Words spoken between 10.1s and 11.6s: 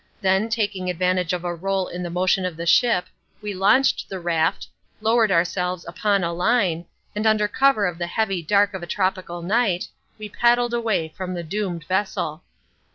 we paddled away from the